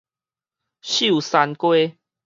[0.81, 1.95] 秀山街